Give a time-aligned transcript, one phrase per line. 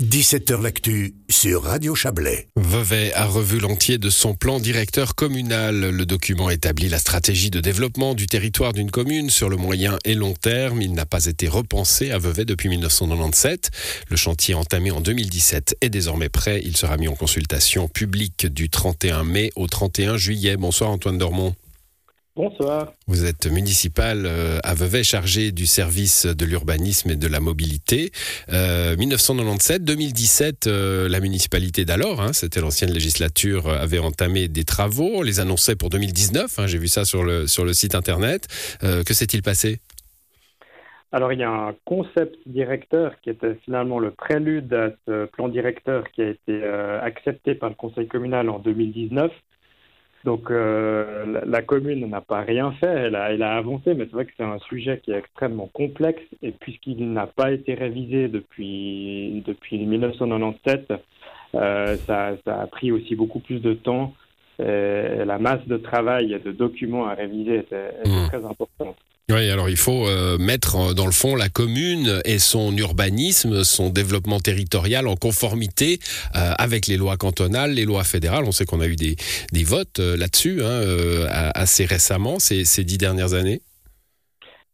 [0.00, 2.46] 17h L'actu sur Radio Chablais.
[2.54, 5.90] Vevey a revu l'entier de son plan directeur communal.
[5.90, 10.14] Le document établit la stratégie de développement du territoire d'une commune sur le moyen et
[10.14, 10.82] long terme.
[10.82, 13.72] Il n'a pas été repensé à Vevey depuis 1997.
[14.08, 16.62] Le chantier entamé en 2017 est désormais prêt.
[16.64, 20.56] Il sera mis en consultation publique du 31 mai au 31 juillet.
[20.56, 21.56] Bonsoir Antoine Dormont.
[22.38, 22.92] Bonsoir.
[23.08, 28.12] Vous êtes municipal euh, à Vevey, chargé du service de l'urbanisme et de la mobilité.
[28.48, 35.10] 1997-2017, euh, euh, la municipalité d'alors, hein, c'était l'ancienne législature, avait entamé des travaux.
[35.16, 36.60] On les annonçait pour 2019.
[36.60, 38.46] Hein, j'ai vu ça sur le, sur le site internet.
[38.82, 39.80] que s'est-il passé?
[41.10, 45.48] Alors il y a un concept directeur qui était finalement le prélude à ce plan
[45.48, 46.62] directeur qui a été
[47.02, 49.32] accepté par le conseil communal en 2019
[50.28, 54.12] donc euh, la, commune n'a pas rien fait, elle a, elle a avancé, mais c'est
[54.12, 58.28] vrai que c'est un sujet qui est extrêmement complexe et puisqu'il n'a pas été révisé
[58.28, 60.92] depuis, depuis 1997,
[61.54, 64.12] euh, ça, ça, a pris aussi beaucoup plus de temps.
[64.58, 68.26] Et la masse de travail et de documents à réviser était, mmh.
[68.28, 68.96] très importante.
[69.30, 73.90] Oui, alors il faut euh, mettre dans le fond la commune et son urbanisme, son
[73.90, 75.98] développement territorial en conformité
[76.34, 78.44] euh, avec les lois cantonales, les lois fédérales.
[78.46, 79.16] On sait qu'on a eu des,
[79.64, 80.80] votes euh, là-dessus hein,
[81.54, 83.60] assez récemment, ces, dix dernières années.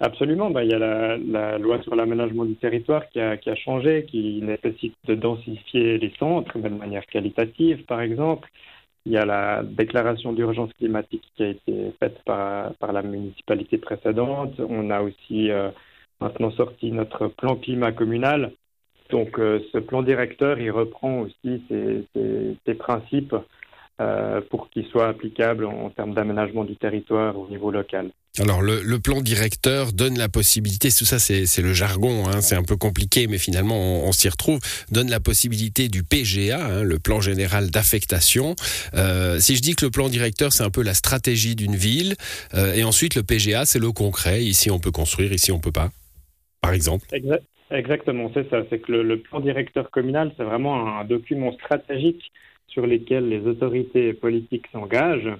[0.00, 0.50] Absolument.
[0.50, 3.54] Bah, il y a la, la loi sur l'aménagement du territoire qui a, qui a,
[3.54, 8.48] changé, qui nécessite de densifier les centres de manière qualitative, par exemple.
[9.06, 13.78] Il y a la déclaration d'urgence climatique qui a été faite par, par la municipalité
[13.78, 14.60] précédente.
[14.60, 15.70] On a aussi euh,
[16.20, 18.52] maintenant sorti notre plan climat communal.
[19.10, 23.34] Donc euh, ce plan directeur, il reprend aussi ces, principes
[24.00, 28.10] euh, pour qu'il soit applicable en, termes d'aménagement du territoire au niveau local.
[28.38, 32.62] Alors le, plan directeur donne la possibilité, tout ça c'est le jargon, hein, c'est un
[32.62, 34.60] peu compliqué, mais finalement on, s'y retrouve,
[34.92, 38.54] donne la possibilité du PGA, hein, le plan général d'affectation.
[38.94, 42.14] Euh, si je dis que le plan directeur c'est un peu la stratégie d'une ville,
[42.54, 45.72] euh, et ensuite le PGA c'est le concret, ici on peut construire, ici on peut
[45.72, 45.90] pas,
[46.60, 47.06] par exemple.
[47.12, 47.42] Exact,
[47.72, 52.30] exactement, c'est ça, c'est que le, plan directeur communal c'est vraiment un document stratégique
[52.68, 55.34] sur lesquels les autorités politiques s'engagent.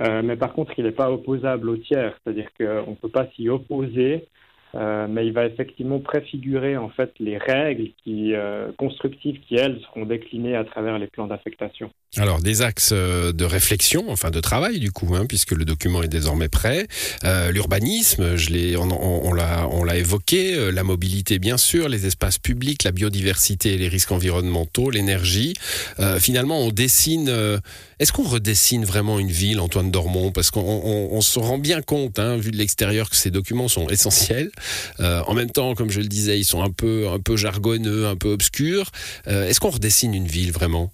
[0.00, 3.26] Euh, mais par contre, il n'est pas opposable au tiers, c'est-à-dire qu'on ne peut pas
[3.34, 4.26] s'y opposer
[4.74, 9.78] euh, mais il va effectivement préfigurer en fait les règles qui, euh, constructives qui elles
[9.82, 11.90] seront déclinées à travers les plans d'affectation.
[12.16, 16.02] Alors des axes euh, de réflexion, enfin de travail du coup, hein, puisque le document
[16.02, 16.86] est désormais prêt.
[17.52, 20.70] L'urbanisme, je l'ai, on, on, l'a, on l'a évoqué.
[20.72, 25.54] la mobilité bien sûr, les espaces publics, la biodiversité et les risques environnementaux, l'énergie.
[26.18, 27.30] finalement, on dessine.
[27.98, 30.32] est-ce qu'on redessine vraiment une ville, Antoine Dormont?
[30.32, 33.68] Parce qu'on on, on se rend bien compte, hein, vu de l'extérieur, que ces documents
[33.68, 34.50] sont essentiels.
[35.00, 38.06] Euh, en même temps, comme je le disais, ils sont un peu, un peu jargonneux,
[38.06, 38.86] un peu obscurs.
[39.26, 40.90] Euh, est-ce qu'on redessine une ville vraiment?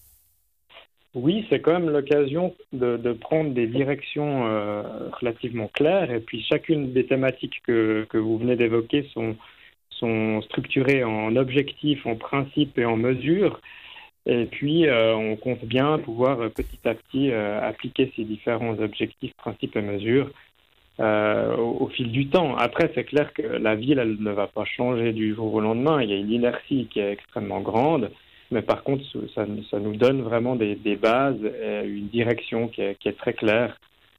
[1.15, 6.11] Oui, c'est quand même l'occasion de, prendre des directions euh, relativement claires.
[6.12, 9.37] Et puis chacune des thématiques que, que vous venez d'évoquer sont,
[9.91, 13.61] sont structurées en objectifs, en principes et en mesures.
[14.27, 19.81] Et puis, on compte bien pouvoir petit à petit appliquer ces différents objectifs, principes et
[19.81, 20.31] mesures
[21.00, 22.56] euh, au, au, fil du temps.
[22.56, 26.03] Après, c'est clair que la ville, elle ne va pas changer du jour au lendemain.
[26.03, 28.10] Il y a une inertie qui est extrêmement grande.
[28.50, 29.04] Mais par contre,
[29.34, 29.44] ça,
[29.78, 33.78] nous donne vraiment des, des bases, et une direction qui est, qui est très claire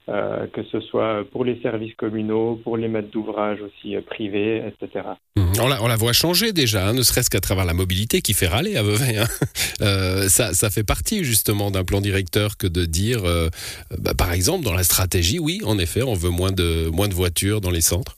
[0.09, 4.64] euh, que ce soit pour les services communaux, pour les maîtres d'ouvrage aussi euh, privés,
[4.66, 5.06] etc.
[5.36, 5.52] Mmh.
[5.62, 8.34] On, la, on, la, voit changer déjà, hein, ne serait-ce qu'à travers la mobilité qui
[8.34, 9.18] fait râler à Vevey.
[9.18, 9.25] Hein.
[9.81, 13.22] Euh, ça, ça, fait partie justement d'un plan directeur que de dire,
[13.98, 17.14] bah, par exemple, dans la stratégie, oui, en effet, on veut moins de, moins de
[17.14, 18.18] voitures dans les centres.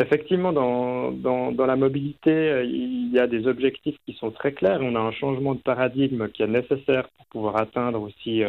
[0.00, 4.78] Effectivement, dans, dans, dans, la mobilité, il y a des objectifs qui sont très clairs.
[4.82, 8.44] On a un changement de paradigme qui est nécessaire pour pouvoir atteindre aussi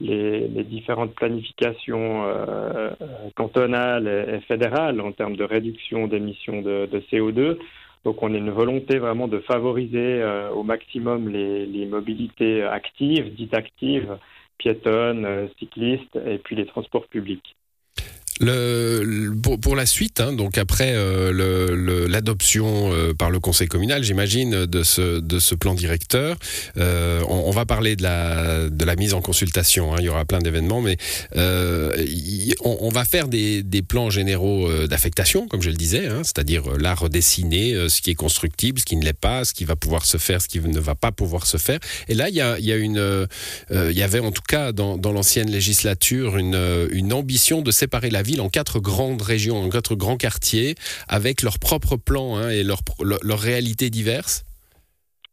[0.00, 2.90] les, les, différentes planifications euh,
[3.34, 7.58] cantonales et, fédérales en termes de réduction d'émissions de, de, CO2.
[8.04, 13.34] Donc on a une volonté vraiment de favoriser euh, au maximum les, les, mobilités actives,
[13.34, 14.16] dites actives,
[14.58, 17.56] piétonnes, euh, cyclistes et puis les transports publics.
[18.40, 24.04] Le, pour, pour, la suite, hein, donc après euh, l'adoption euh, par le conseil communal,
[24.04, 26.36] j'imagine, de ce, de ce plan directeur,
[26.76, 29.94] euh, on, on, va parler de la, de la mise en consultation.
[29.94, 30.98] Hein, il y aura plein d'événements, mais
[31.36, 35.76] euh, y, on, on, va faire des, des plans généraux euh, d'affectation, comme je le
[35.76, 39.46] disais, hein, c'est-à-dire euh, là redessiner ce qui est constructible, ce qui ne l'est pas,
[39.46, 41.78] ce qui va pouvoir se faire, ce qui ne va pas pouvoir se faire.
[42.08, 43.26] Et là, il y, a, y, a une,
[43.70, 48.25] y avait en tout cas dans, dans l'ancienne législature une, une ambition de séparer la
[48.26, 50.74] ville en quatre grandes régions, en quatre grands quartiers,
[51.08, 52.82] avec leurs propres plans hein, et leurs
[53.22, 54.44] leur réalités diverses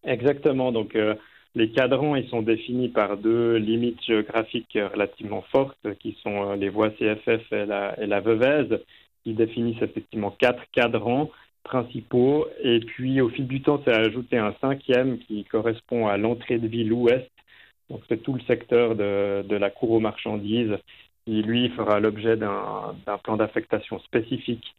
[0.04, 0.72] Exactement.
[0.72, 1.16] Donc, euh,
[1.56, 6.70] les cadrans, ils sont définis par deux limites géographiques relativement fortes, qui sont euh, les
[6.70, 8.80] voies CFF et la, et la Vevèze,
[9.24, 11.30] qui définissent effectivement quatre cadrans
[11.64, 12.48] principaux.
[12.62, 16.68] Et puis, au fil du temps, c'est ajouté un cinquième qui correspond à l'entrée de
[16.68, 17.30] ville ouest.
[17.90, 20.78] Donc, c'est tout le secteur de la cour aux marchandises
[21.26, 24.76] qui, lui, fera l'objet d'un plan d'affectation spécifique.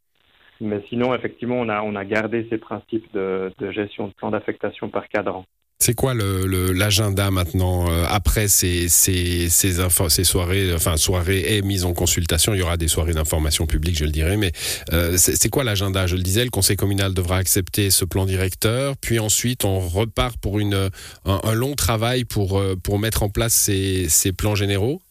[0.60, 5.44] Mais sinon, effectivement, on a, gardé ces principes de, gestion de plan d'affectation par cadran.
[5.80, 12.54] C'est quoi l'agenda maintenant euh, après ces, soirées, enfin soirées et mise en consultation?
[12.54, 14.52] Il y aura des soirées d'information publique, je le dirais, mais
[14.92, 16.06] euh, c'est quoi l'agenda?
[16.06, 20.38] Je le disais, le conseil communal devra accepter ce plan directeur, puis ensuite on repart
[20.38, 25.02] pour un, long travail pour, euh, pour mettre en place ces plans généraux?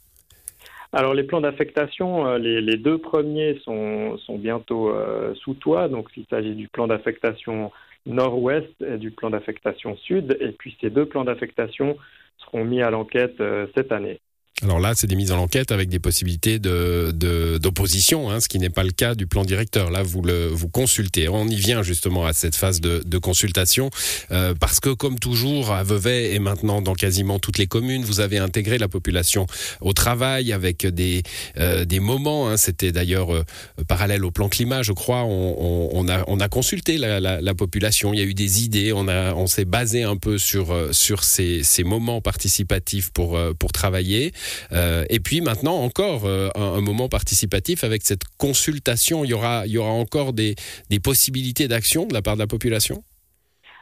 [0.94, 6.25] Alors les plans d'affectation, euh, les, deux premiers sont, bientôt euh, sous toit, donc il
[6.30, 7.72] s'agit du plan d'affectation
[8.06, 11.98] nord-ouest et du plan d'affectation sud, et puis ces deux plans d'affectation
[12.38, 14.19] seront mis à l'enquête euh, cette année.
[14.63, 18.60] Alors là, c'est des mises en enquête avec des possibilités d'opposition, de, hein, ce qui
[18.60, 19.92] n'est pas le cas du plan directeur.
[19.92, 21.27] Là, vous le vous consultez.
[21.27, 23.89] On y vient justement à cette phase de, de consultation
[24.31, 28.21] euh, parce que, comme toujours, à Vevey et maintenant dans quasiment toutes les communes, vous
[28.21, 29.48] avez intégré la population
[29.81, 31.24] au travail avec des
[31.57, 32.50] euh, des moments.
[32.50, 33.44] Hein, C'était d'ailleurs euh,
[33.88, 35.24] parallèle au plan climat, je crois.
[35.24, 38.13] On, on, on, a on a consulté la, la, la, population.
[38.13, 38.94] Il y a eu des idées.
[38.94, 43.71] On a on s'est basé un peu sur sur ces, ces moments participatifs pour pour
[43.71, 44.31] travailler.
[44.71, 49.23] Euh, et puis maintenant encore euh, un, moment participatif avec cette consultation.
[49.23, 50.55] Il y aura, il y aura encore des,
[50.89, 53.03] des possibilités d'action de la part de la population?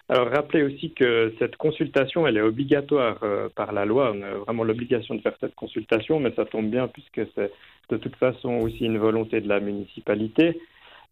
[0.10, 4.14] Alors, rappelez aussi que cette consultation, elle est obligatoire euh, par la loi.
[4.14, 7.52] On a vraiment l'obligation de faire cette consultation, mais ça tombe bien puisque c'est
[7.90, 10.60] de toute façon aussi une volonté de la municipalité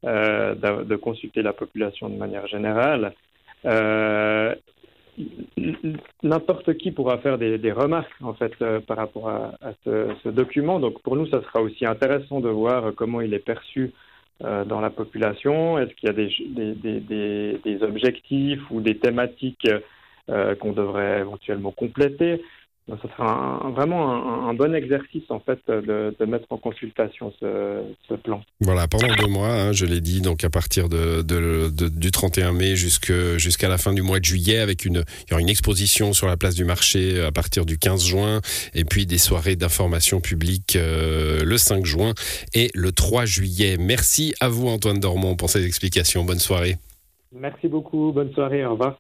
[0.03, 3.13] de, consulter la population de manière générale.
[6.23, 9.53] N'importe qui pourra faire des, remarques en fait euh, par rapport à,
[9.85, 10.79] ce, document.
[10.79, 13.91] Donc pour nous, ça sera aussi intéressant de voir comment il est perçu
[14.43, 15.77] euh, dans la population.
[15.77, 19.67] Est-ce qu'il y a des, objectifs ou des thématiques
[20.29, 22.41] euh, qu'on devrait éventuellement compléter?
[23.01, 28.15] Ce sera vraiment un, bon exercice en fait de, de mettre en consultation ce, ce,
[28.15, 28.41] plan.
[28.61, 32.51] Voilà, pendant deux mois, hein, je l'ai dit, donc à partir de, de, du 31
[32.53, 36.13] mai jusqu'à la fin du mois de juillet, avec une, il y aura une exposition
[36.13, 38.41] sur la place du marché à partir du 15 juin,
[38.73, 42.13] et puis des soirées d'information publique euh, le 5 juin
[42.53, 43.77] et le 3 juillet.
[43.79, 46.23] Merci à vous Antoine Dormont pour ces explications.
[46.23, 46.77] Bonne soirée.
[47.31, 48.11] Merci beaucoup.
[48.11, 48.65] Bonne soirée.
[48.65, 48.99] Au revoir.